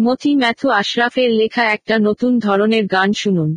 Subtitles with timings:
[0.00, 3.56] মতি Matthew আশরাফের লেখা একটা নতুন ধরনের গান শুনুন।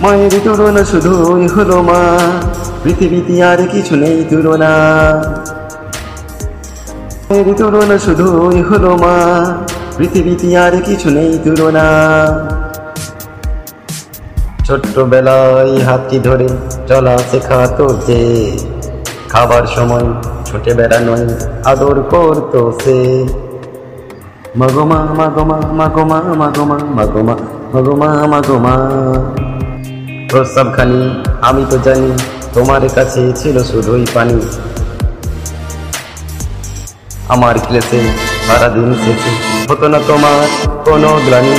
[0.00, 2.00] মায়ের তুলনা শুধুই হলো মা,
[2.84, 4.72] পৃথিবীতে আর কিছু নেই তুলনা।
[7.30, 9.16] মায়ের তুলনা শুধুই হলো মা,
[9.96, 11.86] পৃথিবীতে আর কিছু নেই তুলনা।
[14.68, 16.48] ছোট্টবেলায় হাতটি ধরে
[16.88, 18.20] চলা শেখাতো যে
[19.32, 20.06] খাবার সময়
[20.46, 21.26] ছুটে বেড়ানোয়
[21.70, 22.98] আদর করতো সে।
[24.60, 27.34] মাগোমা মাগোমা মাগোমা মাগোমা মাগোমা
[27.74, 28.74] মাগোমা মাগোমা
[30.30, 31.00] প্রস্তাবখানি,
[31.48, 32.10] আমি তো জানি
[32.54, 34.38] তোমার কাছে ছিল শুধুই পানি।
[37.34, 38.00] আমার ক্লেসে
[38.46, 39.32] সারাদিন শেষে
[39.68, 40.40] হতো না তোমার
[40.86, 41.58] কোনো গ্লানি।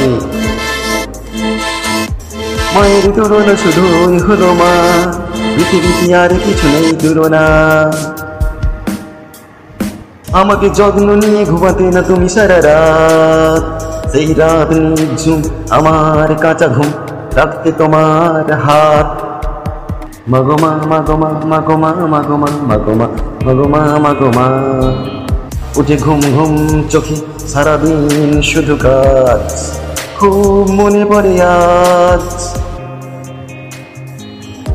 [2.76, 4.74] মায়ের তুলনা শুধুই হলো মা।
[5.56, 7.44] পৃথিবীতে আর কিছু নেই তুলনা
[10.42, 13.64] আমাকে যত্ন নিয়ে ঘুমাতে না তুমি সারা রাত।
[14.12, 16.90] সেই রাত নিঝুম আমার কাঁচা ঘুম
[17.36, 19.10] রাখতে তোমার হাত।
[20.28, 23.08] মাগোমা মাগোমা মাগোমা মাগোমা মাগোমা
[23.46, 24.46] মাগোমা মাগোমা
[25.80, 26.54] উঠে ঘুম ঘুম
[26.90, 27.16] চোখে
[27.52, 29.46] সারাদিন শুধু কাজ।
[30.20, 32.28] খুব মনে পড়ে আজ।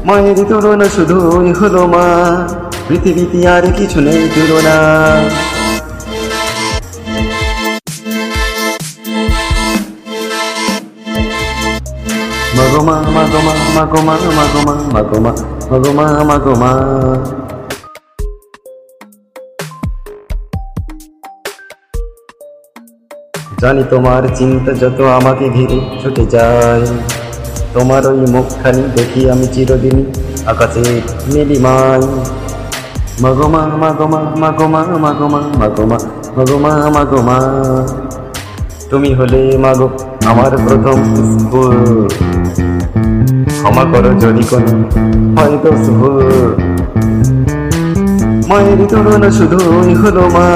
[0.07, 2.05] মায়ের তুলনা শুধুই হলো মা।
[2.87, 4.77] পৃথিবীতে আর কিছু নেই তুলনা।
[12.57, 15.33] মাগোমা মাগোমা মাগোমা মাগোমা মাগোমা
[15.71, 16.71] মাগোমা মাগোমা
[23.61, 26.85] জানি তোমার চিন্তা যত আমাকে ঘিরে ছুটে যায়।
[27.75, 29.97] তোমার ওই মুখখানি দেখি আমি চিরদিন
[30.51, 30.85] আকাশে
[31.33, 32.03] নীলিমাই
[33.23, 35.99] মাগোমা মাগোমা মাগোমা মাগোমা মাগোমা
[36.37, 37.37] মাগোমা মাগোমা
[38.91, 39.89] তুমি হলে মাগো
[40.31, 40.99] আমার প্রথম
[43.57, 44.73] ক্ষমা করো যদি কোনো
[45.37, 46.17] হয়তো ভুল
[48.49, 50.47] মায়ের তুলনা শুধুই হলো মা।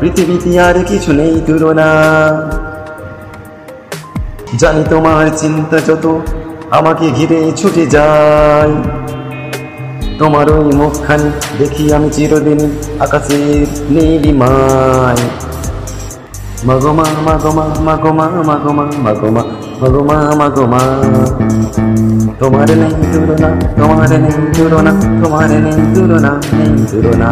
[0.00, 1.88] পৃথিবীতে আর কিছু নেই তুলনা।
[4.60, 6.04] জানি তোমার চিন্তা যত,
[6.78, 8.72] আমাকে ঘিরে ছুটে যায়
[10.18, 11.28] তোমার ওই মুখখানি
[11.58, 12.60] দেখি আমি চিরদিন
[13.04, 15.22] আকাশের নীলিমায়
[16.68, 19.42] মাগোমা মাগোমা মাগোমা মাগোমা মাগোমা
[19.80, 20.82] মাগোমা মাগোমা
[22.40, 27.30] তোমার নেই তুলনা, তোমার নেই তুলনা, তোমার নেই তুলনা নেই তুলনা।